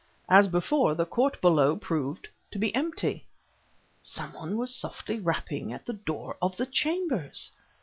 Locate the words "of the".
6.41-6.65